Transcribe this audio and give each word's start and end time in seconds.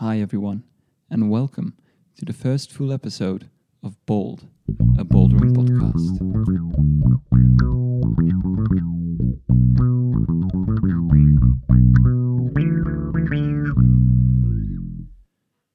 Hi, 0.00 0.20
everyone, 0.20 0.62
and 1.10 1.28
welcome 1.28 1.76
to 2.18 2.24
the 2.24 2.32
first 2.32 2.70
full 2.70 2.92
episode 2.92 3.50
of 3.82 3.96
Bold, 4.06 4.46
a 4.96 5.04
bouldering 5.04 5.56
podcast. 5.56 6.20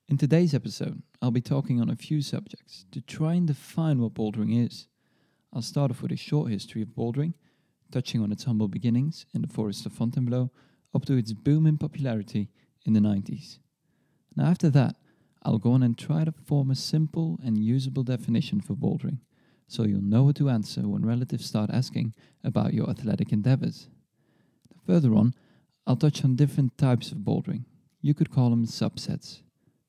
In 0.07 0.17
today's 0.17 0.53
episode, 0.53 1.03
I'll 1.21 1.31
be 1.31 1.41
talking 1.41 1.81
on 1.81 1.89
a 1.89 1.97
few 1.97 2.21
subjects 2.21 2.85
to 2.93 3.01
try 3.01 3.33
and 3.33 3.45
define 3.45 3.99
what 3.99 4.13
bouldering 4.13 4.65
is. 4.65 4.87
I'll 5.51 5.61
start 5.61 5.91
off 5.91 6.01
with 6.01 6.13
a 6.13 6.15
short 6.15 6.49
history 6.49 6.81
of 6.81 6.95
bouldering, 6.95 7.33
touching 7.91 8.21
on 8.21 8.31
its 8.31 8.45
humble 8.45 8.69
beginnings 8.69 9.25
in 9.33 9.41
the 9.41 9.49
forest 9.49 9.85
of 9.85 9.91
Fontainebleau 9.91 10.49
up 10.95 11.03
to 11.07 11.17
its 11.17 11.33
boom 11.33 11.67
in 11.67 11.77
popularity 11.77 12.49
in 12.85 12.93
the 12.93 13.01
90s. 13.01 13.57
Now, 14.35 14.45
after 14.45 14.69
that, 14.71 14.95
I'll 15.43 15.57
go 15.57 15.73
on 15.73 15.83
and 15.83 15.97
try 15.97 16.23
to 16.23 16.31
form 16.31 16.71
a 16.71 16.75
simple 16.75 17.39
and 17.43 17.57
usable 17.57 18.03
definition 18.03 18.61
for 18.61 18.75
bouldering, 18.75 19.19
so 19.67 19.83
you'll 19.83 20.01
know 20.01 20.23
what 20.23 20.37
to 20.37 20.49
answer 20.49 20.87
when 20.87 21.05
relatives 21.05 21.45
start 21.45 21.69
asking 21.71 22.13
about 22.43 22.73
your 22.73 22.89
athletic 22.89 23.31
endeavors. 23.31 23.89
Further 24.87 25.13
on, 25.13 25.33
I'll 25.85 25.97
touch 25.97 26.23
on 26.23 26.35
different 26.35 26.77
types 26.77 27.11
of 27.11 27.19
bouldering. 27.19 27.65
You 28.01 28.13
could 28.13 28.31
call 28.31 28.49
them 28.49 28.65
subsets, 28.65 29.41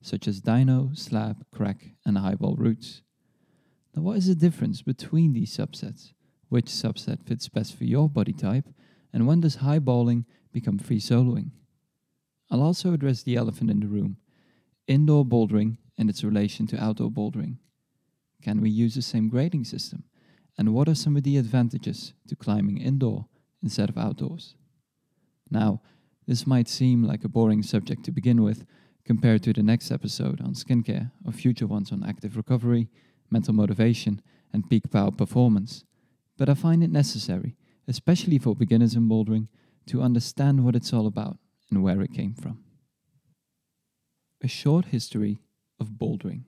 such 0.02 0.26
as 0.26 0.40
dyno, 0.40 0.96
slab, 0.98 1.44
crack, 1.52 1.94
and 2.04 2.18
highball 2.18 2.56
routes. 2.56 3.02
Now, 3.94 4.02
what 4.02 4.16
is 4.16 4.26
the 4.26 4.34
difference 4.34 4.82
between 4.82 5.32
these 5.32 5.56
subsets? 5.56 6.12
Which 6.48 6.66
subset 6.66 7.24
fits 7.24 7.48
best 7.48 7.76
for 7.76 7.84
your 7.84 8.08
body 8.08 8.32
type? 8.32 8.66
And 9.12 9.26
when 9.26 9.40
does 9.40 9.58
highballing 9.58 10.24
become 10.52 10.78
free 10.78 11.00
soloing? 11.00 11.50
I'll 12.50 12.62
also 12.62 12.92
address 12.92 13.22
the 13.22 13.36
elephant 13.36 13.70
in 13.70 13.80
the 13.80 13.86
room 13.86 14.16
indoor 14.86 15.24
bouldering 15.24 15.78
and 15.96 16.10
its 16.10 16.24
relation 16.24 16.66
to 16.68 16.82
outdoor 16.82 17.10
bouldering. 17.10 17.56
Can 18.42 18.60
we 18.60 18.70
use 18.70 18.94
the 18.94 19.02
same 19.02 19.28
grading 19.28 19.64
system? 19.64 20.04
And 20.58 20.74
what 20.74 20.88
are 20.88 20.94
some 20.94 21.16
of 21.16 21.22
the 21.22 21.36
advantages 21.36 22.12
to 22.28 22.36
climbing 22.36 22.78
indoor 22.78 23.26
instead 23.62 23.88
of 23.88 23.98
outdoors? 23.98 24.54
Now, 25.50 25.80
this 26.26 26.46
might 26.46 26.68
seem 26.68 27.02
like 27.02 27.24
a 27.24 27.28
boring 27.28 27.62
subject 27.62 28.04
to 28.04 28.12
begin 28.12 28.42
with 28.42 28.64
compared 29.04 29.42
to 29.42 29.52
the 29.52 29.62
next 29.62 29.90
episode 29.90 30.40
on 30.40 30.54
skincare 30.54 31.10
or 31.24 31.32
future 31.32 31.66
ones 31.66 31.92
on 31.92 32.04
active 32.04 32.36
recovery, 32.36 32.88
mental 33.30 33.52
motivation, 33.52 34.22
and 34.52 34.68
peak 34.70 34.90
power 34.90 35.10
performance, 35.10 35.84
but 36.38 36.48
I 36.48 36.54
find 36.54 36.82
it 36.82 36.90
necessary, 36.90 37.56
especially 37.86 38.38
for 38.38 38.54
beginners 38.54 38.94
in 38.94 39.08
bouldering, 39.08 39.48
to 39.86 40.00
understand 40.00 40.64
what 40.64 40.76
it's 40.76 40.92
all 40.92 41.06
about 41.06 41.36
and 41.70 41.82
where 41.82 42.00
it 42.00 42.14
came 42.14 42.34
from. 42.34 42.64
A 44.44 44.46
short 44.46 44.84
history 44.84 45.40
of 45.80 45.92
bouldering. 45.92 46.42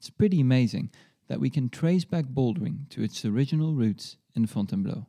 It's 0.00 0.10
pretty 0.10 0.40
amazing 0.40 0.90
that 1.28 1.38
we 1.38 1.50
can 1.50 1.68
trace 1.68 2.04
back 2.04 2.24
bouldering 2.24 2.88
to 2.88 3.04
its 3.04 3.24
original 3.24 3.74
roots 3.74 4.16
in 4.34 4.48
Fontainebleau. 4.48 5.06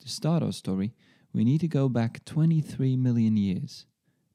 To 0.00 0.08
start 0.08 0.42
our 0.42 0.50
story, 0.50 0.92
we 1.32 1.44
need 1.44 1.60
to 1.60 1.68
go 1.68 1.88
back 1.88 2.24
23 2.24 2.96
million 2.96 3.36
years. 3.36 3.86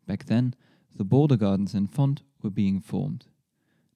Back 0.07 0.27
then, 0.27 0.55
the 0.95 1.03
boulder 1.03 1.35
gardens 1.35 1.75
in 1.75 1.87
Font 1.87 2.21
were 2.41 2.49
being 2.49 2.79
formed. 2.79 3.25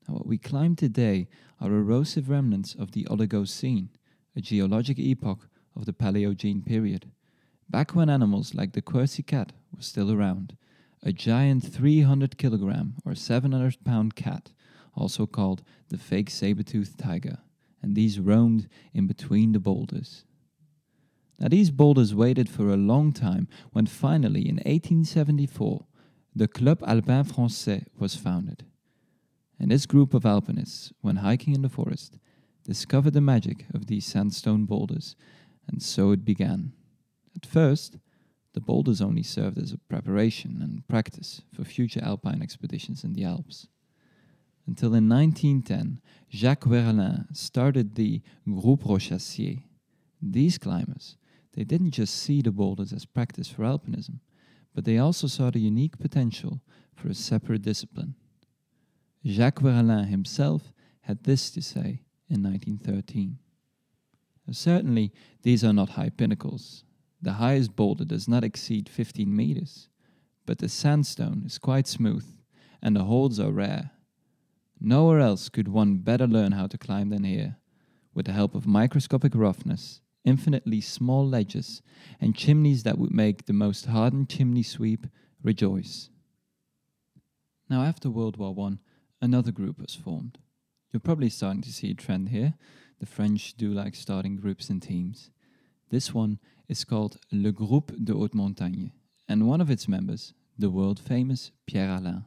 Now, 0.06 0.16
what 0.16 0.28
we 0.28 0.38
climb 0.38 0.76
today 0.76 1.30
are 1.61 1.72
erosive 1.72 2.30
remnants 2.30 2.76
of 2.76 2.92
the 2.92 3.06
Oligocene, 3.06 3.88
a 4.36 4.42
geologic 4.42 5.00
epoch 5.00 5.48
of 5.73 5.86
the 5.86 5.94
Paleogene 5.94 6.66
period, 6.66 7.11
back 7.70 7.95
when 7.95 8.09
animals 8.09 8.54
like 8.54 8.73
the 8.73 8.81
Quercy 8.81 9.23
cat 9.26 9.54
were 9.73 9.81
still 9.81 10.11
around 10.11 10.58
a 11.03 11.11
giant 11.11 11.64
300 11.64 12.38
kilogram 12.38 12.95
or 13.05 13.16
700 13.16 13.83
pound 13.83 14.16
cat, 14.16 14.52
also 14.95 15.25
called 15.25 15.64
the 15.89 15.97
fake 15.97 16.30
saber-toothed 16.30 16.97
tiger, 16.97 17.38
and 17.81 17.95
these 17.95 18.19
roamed 18.19 18.67
in 18.94 19.08
between 19.08 19.54
the 19.54 19.59
boulders. 19.59 20.26
Now, 21.39 21.48
these 21.48 21.71
boulders 21.71 22.14
waited 22.14 22.49
for 22.49 22.70
a 22.70 22.77
long 22.77 23.14
time 23.14 23.48
when 23.71 23.86
finally, 23.86 24.42
in 24.42 24.55
1874, 24.58 25.86
the 26.36 26.49
Club 26.49 26.83
Alpin 26.86 27.23
Français 27.23 27.86
was 27.98 28.15
founded. 28.15 28.65
And 29.58 29.71
this 29.71 29.86
group 29.86 30.14
of 30.14 30.26
alpinists, 30.26 30.92
when 31.02 31.17
hiking 31.17 31.55
in 31.55 31.61
the 31.61 31.70
forest, 31.70 32.17
discovered 32.65 33.14
the 33.14 33.21
magic 33.21 33.65
of 33.73 33.88
these 33.88 34.05
sandstone 34.05 34.65
boulders, 34.65 35.15
and 35.67 35.82
so 35.82 36.11
it 36.11 36.26
began. 36.26 36.73
At 37.36 37.45
first, 37.45 37.98
the 38.54 38.61
boulders 38.61 39.02
only 39.02 39.23
served 39.23 39.58
as 39.58 39.71
a 39.71 39.77
preparation 39.77 40.60
and 40.61 40.87
practice 40.87 41.42
for 41.54 41.64
future 41.64 42.02
alpine 42.04 42.42
expeditions 42.42 43.04
in 43.04 43.14
the 43.14 43.23
Alps. 43.23 43.67
Until 44.65 44.93
in 44.93 45.10
1910, 45.10 46.02
Jacques 46.32 46.65
Wehrlin 46.65 47.36
started 47.36 47.95
the 47.95 48.21
Groupe 48.48 48.83
Rochassier. 48.83 49.64
These 50.21 50.58
climbers, 50.58 51.17
they 51.54 51.64
didn't 51.64 51.92
just 51.92 52.15
see 52.15 52.42
the 52.42 52.52
boulders 52.52 52.93
as 52.93 53.05
practice 53.05 53.49
for 53.49 53.64
alpinism, 53.64 54.20
but 54.73 54.86
they 54.86 54.98
also 54.98 55.27
saw 55.27 55.49
the 55.49 55.59
unique 55.59 55.98
potential 55.98 56.61
for 56.95 57.08
a 57.08 57.15
separate 57.15 57.64
discipline. 57.64 58.15
Jacques 59.26 59.61
Wehrlin 59.61 60.08
himself 60.08 60.71
had 61.02 61.23
this 61.23 61.49
to 61.52 61.61
say 61.61 62.04
in 62.30 62.43
1913. 62.43 63.39
Certainly, 64.52 65.11
these 65.43 65.64
are 65.64 65.73
not 65.73 65.89
high 65.89 66.09
pinnacles, 66.09 66.83
the 67.22 67.34
highest 67.34 67.76
boulder 67.76 68.06
does 68.06 68.28
not 68.28 68.44
exceed 68.44 68.90
15 68.90 69.36
meters, 69.36 69.90
but 70.46 70.60
the 70.60 70.70
sandstone 70.70 71.44
is 71.46 71.58
quite 71.58 71.88
smooth 71.88 72.26
and 72.82 72.96
the 72.96 73.04
holds 73.04 73.40
are 73.40 73.52
rare. 73.52 73.92
Nowhere 74.80 75.20
else 75.20 75.50
could 75.50 75.68
one 75.68 75.98
better 75.98 76.26
learn 76.28 76.54
how 76.54 76.68
to 76.68 76.78
climb 76.78 77.10
than 77.10 77.26
here, 77.26 77.58
with 78.14 78.26
the 78.26 78.32
help 78.32 78.56
of 78.56 78.66
microscopic 78.66 79.34
roughness, 79.36 80.02
infinitely 80.24 80.80
small 80.80 81.28
ledges, 81.28 81.82
and 82.22 82.36
chimneys 82.36 82.84
that 82.84 82.98
would 82.98 83.14
make 83.14 83.46
the 83.46 83.54
most 83.54 83.88
hardened 83.88 84.30
chimney 84.30 84.64
sweep 84.64 85.08
rejoice. 85.44 86.10
Now, 87.70 87.84
after 87.84 88.10
World 88.10 88.38
War 88.38 88.56
I, 88.68 88.78
another 89.22 89.52
group 89.52 89.80
was 89.80 89.96
formed. 89.96 90.38
You're 90.92 91.00
probably 91.00 91.30
starting 91.30 91.62
to 91.62 91.74
see 91.74 91.92
a 91.92 91.94
trend 91.94 92.30
here. 92.30 92.56
The 93.00 93.06
French 93.06 93.56
do 93.56 93.72
like 93.72 93.96
starting 93.96 94.38
groups 94.38 94.70
and 94.70 94.82
teams. 94.82 95.30
This 95.89 96.14
one 96.14 96.39
is 96.67 96.83
called 96.83 97.17
Le 97.32 97.52
Groupe 97.52 97.94
de 98.04 98.14
Haute 98.14 98.36
Montagne, 98.36 98.92
and 99.27 99.48
one 99.48 99.60
of 99.60 99.72
its 99.72 99.88
members, 99.88 100.33
the 100.58 100.70
world 100.70 101.00
famous 101.00 101.52
Pierre 101.66 101.98
Alain. 101.98 102.26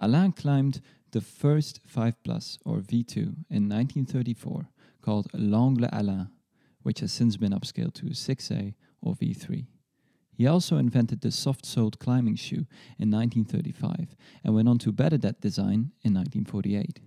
Alain 0.00 0.32
climbed 0.32 0.80
the 1.12 1.20
first 1.20 1.80
5 1.86 2.22
Plus 2.22 2.58
or 2.64 2.78
V2 2.78 3.16
in 3.50 3.68
1934 3.68 4.68
called 5.02 5.28
L'Angle 5.34 5.88
Alain, 5.92 6.28
which 6.82 7.00
has 7.00 7.12
since 7.12 7.36
been 7.36 7.52
upscaled 7.52 7.94
to 7.94 8.06
6A 8.06 8.74
or 9.02 9.14
V3. 9.14 9.66
He 10.32 10.46
also 10.46 10.76
invented 10.76 11.20
the 11.20 11.30
soft-soled 11.30 11.98
climbing 11.98 12.36
shoe 12.36 12.66
in 12.98 13.10
1935 13.10 14.16
and 14.44 14.54
went 14.54 14.68
on 14.68 14.78
to 14.78 14.92
better 14.92 15.18
that 15.18 15.40
design 15.40 15.92
in 16.02 16.14
1948. 16.14 17.00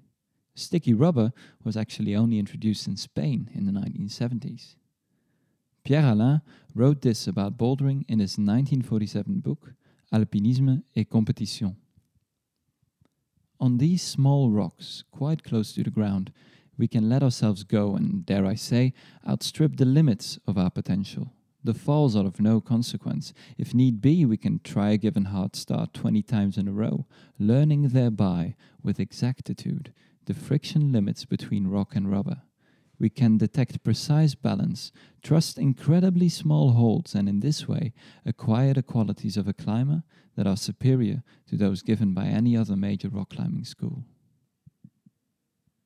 Sticky 0.55 0.93
rubber 0.93 1.31
was 1.63 1.77
actually 1.77 2.15
only 2.15 2.39
introduced 2.39 2.87
in 2.87 2.97
Spain 2.97 3.49
in 3.53 3.65
the 3.65 3.71
1970s. 3.71 4.75
Pierre 5.83 6.11
Alain 6.11 6.41
wrote 6.75 7.01
this 7.01 7.27
about 7.27 7.57
bouldering 7.57 8.05
in 8.07 8.19
his 8.19 8.37
1947 8.37 9.39
book 9.39 9.73
Alpinisme 10.13 10.83
et 10.95 11.09
Compétition. 11.09 11.75
On 13.59 13.77
these 13.77 14.01
small 14.01 14.49
rocks, 14.49 15.03
quite 15.11 15.43
close 15.43 15.73
to 15.73 15.83
the 15.83 15.89
ground, 15.89 16.31
we 16.77 16.87
can 16.87 17.09
let 17.09 17.23
ourselves 17.23 17.63
go 17.63 17.95
and, 17.95 18.25
dare 18.25 18.45
I 18.45 18.55
say, 18.55 18.93
outstrip 19.27 19.75
the 19.75 19.85
limits 19.85 20.39
of 20.47 20.57
our 20.57 20.69
potential. 20.69 21.33
The 21.61 21.73
falls 21.73 22.15
are 22.15 22.25
of 22.25 22.39
no 22.39 22.61
consequence. 22.61 23.33
If 23.57 23.73
need 23.73 24.01
be, 24.01 24.25
we 24.25 24.37
can 24.37 24.61
try 24.63 24.91
a 24.91 24.97
given 24.97 25.25
hard 25.25 25.57
start 25.57 25.93
20 25.93 26.23
times 26.23 26.57
in 26.57 26.69
a 26.69 26.71
row, 26.71 27.05
learning 27.37 27.89
thereby, 27.89 28.55
with 28.81 28.97
exactitude, 28.97 29.93
the 30.25 30.33
friction 30.33 30.93
limits 30.93 31.25
between 31.25 31.67
rock 31.67 31.95
and 31.95 32.09
rubber 32.09 32.43
we 32.99 33.09
can 33.09 33.37
detect 33.37 33.83
precise 33.83 34.35
balance, 34.35 34.91
trust 35.23 35.57
incredibly 35.57 36.27
small 36.29 36.71
holds, 36.71 37.15
and 37.15 37.29
in 37.29 37.39
this 37.39 37.67
way 37.67 37.93
acquire 38.25 38.73
the 38.73 38.83
qualities 38.83 39.37
of 39.37 39.47
a 39.47 39.53
climber 39.53 40.03
that 40.35 40.45
are 40.45 40.57
superior 40.57 41.23
to 41.47 41.55
those 41.55 41.81
given 41.81 42.13
by 42.13 42.25
any 42.25 42.55
other 42.55 42.75
major 42.75 43.09
rock 43.09 43.29
climbing 43.29 43.63
school. 43.63 44.03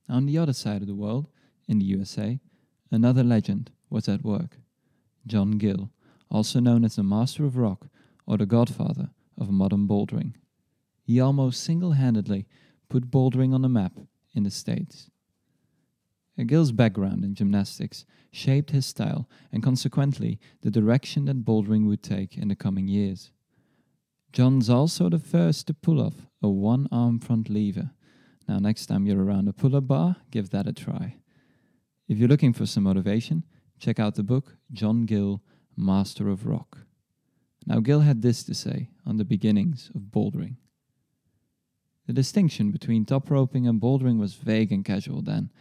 On 0.09 0.25
the 0.25 0.37
other 0.37 0.53
side 0.53 0.81
of 0.81 0.87
the 0.87 0.95
world, 0.95 1.29
in 1.67 1.79
the 1.79 1.85
USA, 1.85 2.39
another 2.91 3.23
legend 3.23 3.71
was 3.89 4.09
at 4.09 4.23
work 4.23 4.57
John 5.25 5.51
Gill, 5.51 5.91
also 6.29 6.59
known 6.59 6.83
as 6.83 6.95
the 6.95 7.03
Master 7.03 7.45
of 7.45 7.57
Rock 7.57 7.87
or 8.25 8.37
the 8.37 8.45
Godfather 8.45 9.11
of 9.37 9.49
modern 9.49 9.87
bouldering. 9.87 10.33
He 11.03 11.19
almost 11.19 11.63
single 11.63 11.93
handedly 11.93 12.45
put 12.89 13.11
bouldering 13.11 13.53
on 13.53 13.61
the 13.61 13.69
map 13.69 13.93
in 14.33 14.43
the 14.43 14.51
States. 14.51 15.09
Gill's 16.47 16.71
background 16.71 17.23
in 17.23 17.35
gymnastics 17.35 18.05
shaped 18.31 18.71
his 18.71 18.85
style 18.85 19.29
and 19.51 19.61
consequently 19.61 20.39
the 20.61 20.71
direction 20.71 21.25
that 21.25 21.45
bouldering 21.45 21.85
would 21.87 22.01
take 22.01 22.37
in 22.37 22.47
the 22.47 22.55
coming 22.55 22.87
years. 22.87 23.31
John's 24.31 24.69
also 24.69 25.09
the 25.09 25.19
first 25.19 25.67
to 25.67 25.75
pull 25.75 26.01
off 26.01 26.27
a 26.41 26.49
one 26.49 26.87
arm 26.91 27.19
front 27.19 27.49
lever. 27.49 27.91
Now, 28.47 28.57
next 28.57 28.87
time 28.87 29.05
you're 29.05 29.23
around 29.23 29.47
a 29.47 29.53
pull 29.53 29.75
up 29.75 29.87
bar, 29.87 30.17
give 30.31 30.49
that 30.49 30.67
a 30.67 30.73
try. 30.73 31.17
If 32.07 32.17
you're 32.17 32.27
looking 32.27 32.51
for 32.51 32.65
some 32.65 32.83
motivation, 32.83 33.43
check 33.79 33.99
out 33.99 34.15
the 34.15 34.23
book 34.23 34.57
John 34.71 35.05
Gill, 35.05 35.43
Master 35.77 36.29
of 36.29 36.47
Rock. 36.47 36.79
Now, 37.65 37.79
Gill 37.79 38.01
had 38.01 38.23
this 38.23 38.43
to 38.45 38.55
say 38.55 38.89
on 39.05 39.17
the 39.17 39.23
beginnings 39.23 39.91
of 39.93 40.01
bouldering. 40.11 40.57
The 42.07 42.13
distinction 42.13 42.71
between 42.71 43.05
top 43.05 43.29
roping 43.29 43.67
and 43.67 43.79
bouldering 43.79 44.19
was 44.19 44.33
vague 44.33 44.71
and 44.71 44.83
casual 44.83 45.21
then, 45.21 45.51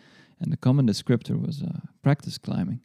and 0.42 0.52
the 0.52 0.56
common 0.56 0.86
descriptor 0.86 1.40
was 1.40 1.62
uh, 1.62 1.86
practice 2.02 2.36
climbing. 2.36 2.80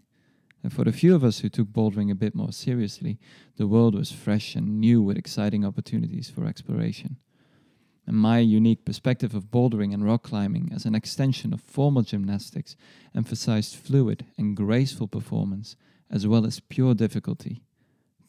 And 0.63 0.71
for 0.71 0.83
the 0.83 0.91
few 0.91 1.15
of 1.15 1.23
us 1.23 1.39
who 1.39 1.49
took 1.49 1.67
bouldering 1.67 2.11
a 2.11 2.15
bit 2.15 2.35
more 2.35 2.51
seriously, 2.51 3.19
the 3.57 3.67
world 3.67 3.95
was 3.95 4.11
fresh 4.11 4.55
and 4.55 4.79
new 4.79 5.01
with 5.01 5.17
exciting 5.17 5.65
opportunities 5.65 6.29
for 6.29 6.45
exploration. 6.45 7.17
And 8.05 8.15
my 8.15 8.39
unique 8.39 8.85
perspective 8.85 9.35
of 9.35 9.51
bouldering 9.51 9.93
and 9.93 10.05
rock 10.05 10.23
climbing 10.23 10.71
as 10.73 10.85
an 10.85 10.95
extension 10.95 11.53
of 11.53 11.61
formal 11.61 12.03
gymnastics 12.03 12.75
emphasized 13.15 13.75
fluid 13.75 14.25
and 14.37 14.55
graceful 14.55 15.07
performance 15.07 15.75
as 16.09 16.25
well 16.25 16.45
as 16.45 16.59
pure 16.59 16.93
difficulty. 16.93 17.61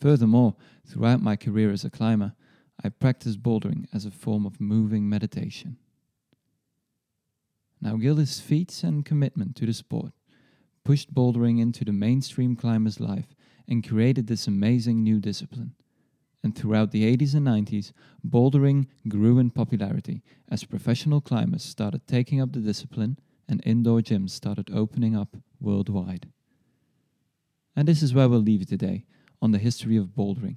Furthermore, 0.01 0.57
throughout 0.87 1.23
my 1.23 1.37
career 1.37 1.71
as 1.71 1.85
a 1.85 1.91
climber, 1.91 2.33
I 2.83 2.89
practiced 2.89 3.43
bouldering 3.43 3.87
as 3.93 4.05
a 4.05 4.11
form 4.11 4.47
of 4.47 4.61
moving 4.61 5.09
meditation. 5.09 5.77
Now, 7.81 7.97
Gill's 7.97 8.41
feats 8.41 8.83
and 8.83 9.05
commitment 9.05 9.57
to 9.57 9.67
the 9.67 9.73
sport 9.73 10.13
pushed 10.85 11.15
bouldering 11.15 11.61
into 11.61 11.85
the 11.85 11.93
mainstream 11.93 12.57
climber's 12.57 12.99
life 12.99 13.35
and 13.69 13.87
created 13.87 14.27
this 14.27 14.47
amazing 14.47 15.03
new 15.03 15.21
discipline. 15.21 15.75
And 16.43 16.57
throughout 16.57 16.93
the 16.93 17.05
80s 17.17 17.35
and 17.35 17.47
90s, 17.47 17.93
bouldering 18.27 18.87
grew 19.07 19.39
in 19.39 19.51
popularity 19.51 20.23
as 20.49 20.65
professional 20.65 21.21
climbers 21.21 21.63
started 21.63 22.07
taking 22.07 22.41
up 22.41 22.53
the 22.53 22.61
discipline 22.61 23.19
and 23.49 23.63
indoor 23.67 24.01
gyms 24.01 24.31
started 24.31 24.71
opening 24.73 25.17
up 25.17 25.37
worldwide. 25.61 26.29
And 27.77 27.87
this 27.87 28.03
is 28.03 28.15
where 28.15 28.29
we'll 28.29 28.41
leave 28.41 28.63
it 28.63 28.69
today 28.69 29.05
on 29.41 29.53
the 29.53 29.59
history 29.59 29.97
of 29.97 30.17
bouldering. 30.17 30.57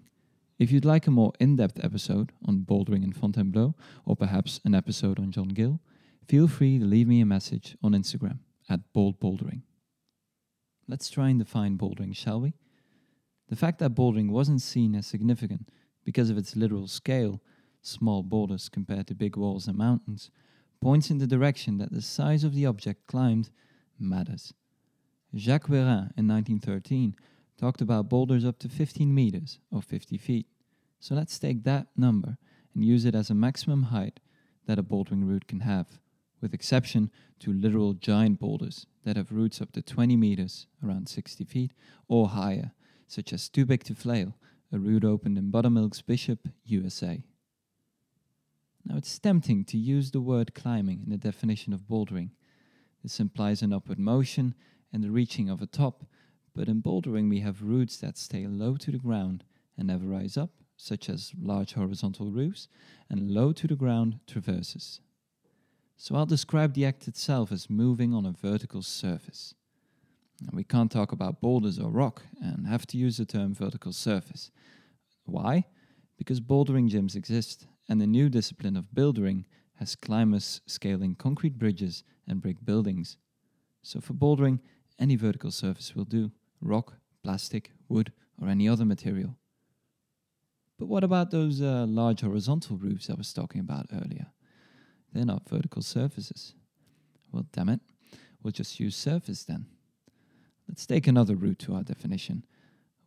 If 0.60 0.72
you'd 0.72 0.86
like 0.86 1.08
a 1.08 1.12
more 1.12 1.34
in 1.40 1.56
depth 1.56 1.84
episode 1.84 2.32
on 2.46 2.60
bouldering 2.60 3.04
in 3.04 3.14
Fontainebleau, 3.14 3.76
or 4.06 4.16
perhaps 4.16 4.62
an 4.64 4.76
episode 4.76 5.20
on 5.20 5.32
John 5.32 5.50
Gill, 5.50 5.80
feel 6.28 6.48
free 6.48 6.80
to 6.80 6.86
leave 6.86 7.08
me 7.08 7.22
a 7.22 7.26
message 7.26 7.76
on 7.84 7.92
Instagram 7.94 8.40
at 8.70 8.94
Bold 8.94 9.20
Bouldering. 9.20 9.62
Let's 10.88 11.10
try 11.10 11.30
and 11.30 11.40
define 11.40 11.78
bouldering, 11.78 12.16
shall 12.16 12.42
we? 12.42 12.54
The 13.50 13.56
fact 13.56 13.80
that 13.80 13.96
bouldering 13.96 14.30
wasn't 14.30 14.62
seen 14.62 14.96
as 14.96 15.06
significant 15.06 15.70
because 16.04 16.30
of 16.30 16.38
its 16.38 16.56
literal 16.56 16.88
scale, 16.88 17.42
small 17.82 18.24
boulders 18.24 18.70
compared 18.70 19.08
to 19.08 19.16
big 19.16 19.36
walls 19.36 19.68
and 19.68 19.78
mountains, 19.78 20.32
points 20.82 21.10
in 21.10 21.18
the 21.18 21.28
direction 21.28 21.78
that 21.78 21.92
the 21.92 22.02
size 22.02 22.44
of 22.44 22.54
the 22.54 22.66
object 22.66 23.08
climbed 23.08 23.50
matters. 24.00 24.54
Jacques 25.36 25.68
Guérin 25.68 26.12
in 26.18 26.28
1913 26.28 27.16
talked 27.58 27.82
about 27.82 28.10
boulders 28.10 28.44
up 28.44 28.58
to 28.60 28.70
15 28.70 29.14
meters 29.14 29.60
or 29.72 29.82
50 29.82 30.18
feet. 30.18 30.48
So 31.00 31.16
let's 31.16 31.38
take 31.38 31.64
that 31.64 31.88
number 31.96 32.38
and 32.74 32.84
use 32.84 33.06
it 33.06 33.16
as 33.16 33.30
a 33.30 33.36
maximum 33.36 33.84
height 33.84 34.20
that 34.66 34.80
a 34.80 34.84
bouldering 34.84 35.28
route 35.28 35.48
can 35.48 35.62
have, 35.62 36.00
with 36.42 36.54
exception 36.54 37.12
to 37.40 37.54
literal 37.54 37.94
giant 37.94 38.40
boulders 38.40 38.88
that 39.04 39.16
have 39.16 39.32
routes 39.32 39.62
up 39.62 39.72
to 39.74 39.82
20 39.82 40.16
meters, 40.16 40.68
around 40.84 41.08
60 41.08 41.44
feet, 41.46 41.72
or 42.08 42.30
higher, 42.30 42.72
such 43.08 43.32
as 43.32 43.50
Too 43.50 43.66
Big 43.66 43.84
to 43.86 43.96
Flail, 43.96 44.36
a 44.72 44.80
route 44.80 45.04
opened 45.04 45.38
in 45.38 45.52
Buttermilk's 45.52 46.02
Bishop, 46.02 46.48
USA. 46.66 47.24
Now 48.86 48.98
it's 48.98 49.20
tempting 49.20 49.66
to 49.66 49.78
use 49.78 50.12
the 50.12 50.22
word 50.22 50.56
climbing 50.56 51.02
in 51.04 51.12
the 51.12 51.18
definition 51.18 51.74
of 51.74 51.88
bouldering. 51.88 52.32
This 53.04 53.20
implies 53.20 53.62
an 53.62 53.74
upward 53.74 54.00
motion 54.00 54.56
and 54.92 55.04
the 55.04 55.12
reaching 55.12 55.50
of 55.50 55.62
a 55.62 55.68
top, 55.68 56.06
but 56.56 56.68
in 56.68 56.82
bouldering 56.82 57.30
we 57.30 57.42
have 57.42 57.62
routes 57.62 57.98
that 57.98 58.18
stay 58.18 58.48
low 58.48 58.76
to 58.78 58.92
the 58.92 58.98
ground 58.98 59.44
and 59.78 59.88
never 59.88 60.06
rise 60.06 60.38
up, 60.38 60.52
such 60.78 61.10
as 61.10 61.32
large 61.40 61.74
horizontal 61.74 62.32
roofs, 62.32 62.68
and 63.10 63.32
low 63.32 63.52
to 63.54 63.68
the 63.68 63.76
ground 63.76 64.20
traverses. 64.28 65.02
So 66.04 66.16
I'll 66.16 66.26
describe 66.26 66.74
the 66.74 66.84
act 66.84 67.08
itself 67.08 67.52
as 67.52 67.70
moving 67.70 68.12
on 68.12 68.26
a 68.26 68.32
vertical 68.32 68.82
surface. 68.82 69.54
Now, 70.42 70.50
we 70.52 70.64
can't 70.64 70.92
talk 70.92 71.12
about 71.12 71.42
boulders 71.42 71.78
or 71.78 71.92
rock 71.92 72.24
and 72.42 72.66
have 72.66 72.88
to 72.88 72.98
use 72.98 73.18
the 73.18 73.26
term 73.26 73.54
vertical 73.54 73.94
surface. 73.94 74.50
Why? 75.26 75.66
Because 76.18 76.40
bouldering 76.40 76.90
gyms 76.90 77.16
exist, 77.16 77.68
and 77.88 78.02
the 78.02 78.08
new 78.08 78.30
discipline 78.30 78.76
of 78.76 78.96
buildering 78.96 79.46
has 79.76 79.96
climbers 79.96 80.62
scaling 80.66 81.14
concrete 81.14 81.60
bridges 81.60 82.04
and 82.28 82.42
brick 82.42 82.66
buildings. 82.66 83.18
So 83.84 84.02
for 84.02 84.14
bouldering, 84.14 84.60
any 84.98 85.16
vertical 85.16 85.52
surface 85.52 85.96
will 85.96 86.06
do 86.06 86.32
rock, 86.62 86.96
plastic, 87.24 87.74
wood, 87.88 88.12
or 88.42 88.48
any 88.48 88.68
other 88.68 88.86
material. 88.86 89.38
But 90.80 90.88
what 90.88 91.04
about 91.04 91.30
those 91.30 91.62
uh, 91.62 91.86
large 91.88 92.22
horizontal 92.22 92.78
roofs 92.78 93.08
I 93.08 93.14
was 93.14 93.32
talking 93.34 93.62
about 93.62 93.86
earlier? 93.94 94.32
They're 95.12 95.26
not 95.26 95.50
vertical 95.50 95.82
surfaces. 95.82 96.54
Well, 97.32 97.46
damn 97.52 97.70
it, 97.70 97.82
we'll 98.42 98.52
just 98.52 98.80
use 98.80 98.96
surface 98.96 99.44
then. 99.44 99.66
Let's 100.68 100.86
take 100.86 101.08
another 101.08 101.36
route 101.36 101.60
to 101.60 101.76
our 101.76 101.84
definition. 101.84 102.46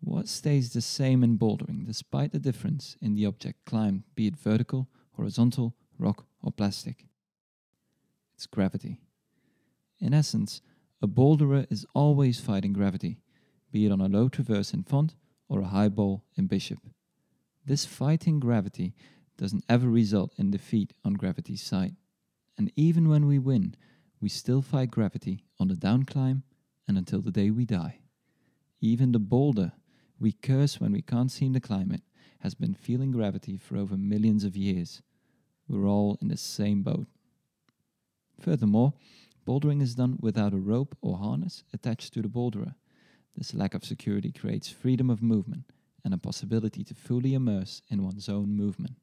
What 0.00 0.28
stays 0.28 0.72
the 0.72 0.82
same 0.82 1.24
in 1.24 1.38
bouldering 1.38 1.86
despite 1.86 2.32
the 2.32 2.38
difference 2.38 2.96
in 3.00 3.14
the 3.14 3.24
object 3.24 3.64
climbed, 3.64 4.02
be 4.14 4.26
it 4.26 4.36
vertical, 4.36 4.88
horizontal, 5.12 5.74
rock, 5.98 6.26
or 6.42 6.52
plastic? 6.52 7.06
It's 8.34 8.46
gravity. 8.46 9.00
In 9.98 10.12
essence, 10.12 10.60
a 11.00 11.06
boulderer 11.06 11.66
is 11.70 11.86
always 11.94 12.40
fighting 12.40 12.72
gravity, 12.72 13.20
be 13.72 13.86
it 13.86 13.92
on 13.92 14.00
a 14.00 14.08
low 14.08 14.28
traverse 14.28 14.74
in 14.74 14.82
Font 14.82 15.14
or 15.48 15.60
a 15.60 15.66
highball 15.66 16.24
in 16.36 16.46
Bishop. 16.46 16.80
This 17.64 17.86
fighting 17.86 18.40
gravity 18.40 18.94
doesn't 19.36 19.64
ever 19.68 19.88
result 19.88 20.32
in 20.38 20.50
defeat 20.50 20.92
on 21.04 21.14
gravity's 21.14 21.62
side. 21.62 21.96
And 22.56 22.72
even 22.76 23.08
when 23.08 23.26
we 23.26 23.38
win, 23.38 23.74
we 24.20 24.28
still 24.28 24.62
fight 24.62 24.90
gravity 24.90 25.44
on 25.58 25.68
the 25.68 25.74
down 25.74 26.04
climb 26.04 26.44
and 26.86 26.96
until 26.96 27.20
the 27.20 27.32
day 27.32 27.50
we 27.50 27.64
die. 27.64 28.00
Even 28.80 29.12
the 29.12 29.18
boulder 29.18 29.72
we 30.18 30.32
curse 30.32 30.80
when 30.80 30.92
we 30.92 31.02
can't 31.02 31.30
seem 31.30 31.52
to 31.54 31.60
climb 31.60 31.90
it 31.90 32.02
has 32.40 32.54
been 32.54 32.74
feeling 32.74 33.10
gravity 33.10 33.56
for 33.56 33.76
over 33.76 33.96
millions 33.96 34.44
of 34.44 34.56
years. 34.56 35.02
We're 35.68 35.88
all 35.88 36.18
in 36.20 36.28
the 36.28 36.36
same 36.36 36.82
boat. 36.82 37.06
Furthermore, 38.40 38.92
bouldering 39.46 39.80
is 39.80 39.94
done 39.94 40.18
without 40.20 40.52
a 40.52 40.58
rope 40.58 40.96
or 41.00 41.18
harness 41.18 41.64
attached 41.72 42.12
to 42.14 42.22
the 42.22 42.28
boulderer. 42.28 42.74
This 43.36 43.54
lack 43.54 43.74
of 43.74 43.84
security 43.84 44.30
creates 44.30 44.68
freedom 44.68 45.10
of 45.10 45.22
movement 45.22 45.64
and 46.04 46.12
a 46.12 46.18
possibility 46.18 46.84
to 46.84 46.94
fully 46.94 47.34
immerse 47.34 47.82
in 47.88 48.04
one's 48.04 48.28
own 48.28 48.54
movement. 48.54 48.96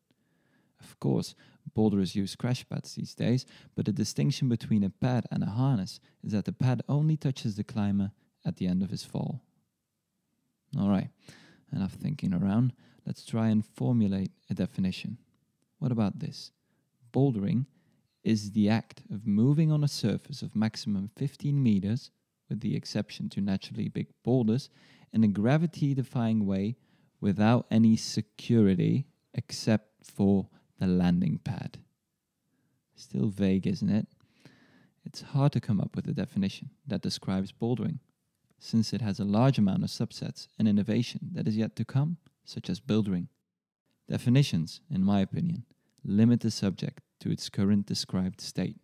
Of 0.83 0.99
course, 0.99 1.35
boulders 1.73 2.15
use 2.15 2.35
crash 2.35 2.67
pads 2.67 2.95
these 2.95 3.13
days, 3.13 3.45
but 3.75 3.85
the 3.85 3.91
distinction 3.91 4.49
between 4.49 4.83
a 4.83 4.89
pad 4.89 5.25
and 5.31 5.43
a 5.43 5.47
harness 5.47 5.99
is 6.23 6.31
that 6.33 6.45
the 6.45 6.53
pad 6.53 6.81
only 6.89 7.17
touches 7.17 7.55
the 7.55 7.63
climber 7.63 8.11
at 8.45 8.57
the 8.57 8.67
end 8.67 8.81
of 8.81 8.89
his 8.89 9.03
fall. 9.03 9.41
Alright, 10.77 11.09
enough 11.71 11.93
thinking 11.93 12.33
around. 12.33 12.73
Let's 13.05 13.25
try 13.25 13.49
and 13.49 13.65
formulate 13.65 14.31
a 14.49 14.53
definition. 14.53 15.17
What 15.79 15.91
about 15.91 16.19
this? 16.19 16.51
Bouldering 17.11 17.65
is 18.23 18.51
the 18.51 18.69
act 18.69 19.01
of 19.11 19.25
moving 19.25 19.71
on 19.71 19.83
a 19.83 19.87
surface 19.87 20.41
of 20.41 20.55
maximum 20.55 21.09
15 21.15 21.61
meters, 21.61 22.11
with 22.49 22.61
the 22.61 22.75
exception 22.75 23.29
to 23.29 23.41
naturally 23.41 23.89
big 23.89 24.07
boulders, 24.23 24.69
in 25.13 25.23
a 25.23 25.27
gravity 25.27 25.93
defying 25.93 26.45
way 26.45 26.77
without 27.19 27.65
any 27.69 27.95
security 27.95 29.07
except 29.33 30.05
for 30.05 30.47
the 30.81 30.87
landing 30.87 31.39
pad. 31.43 31.77
Still 32.95 33.27
vague, 33.27 33.67
isn't 33.67 33.89
it? 33.89 34.07
It's 35.05 35.21
hard 35.21 35.51
to 35.51 35.59
come 35.59 35.79
up 35.79 35.95
with 35.95 36.07
a 36.07 36.13
definition 36.13 36.71
that 36.87 37.03
describes 37.03 37.51
bouldering, 37.51 37.99
since 38.57 38.91
it 38.91 38.99
has 39.01 39.19
a 39.19 39.23
large 39.23 39.59
amount 39.59 39.83
of 39.83 39.91
subsets 39.91 40.47
and 40.57 40.67
innovation 40.67 41.29
that 41.33 41.47
is 41.47 41.55
yet 41.55 41.75
to 41.75 41.85
come, 41.85 42.17
such 42.45 42.67
as 42.67 42.79
buildering. 42.79 43.27
Definitions, 44.09 44.81
in 44.89 45.03
my 45.03 45.21
opinion, 45.21 45.65
limit 46.03 46.39
the 46.39 46.49
subject 46.49 47.03
to 47.19 47.29
its 47.29 47.47
current 47.47 47.85
described 47.85 48.41
state. 48.41 48.77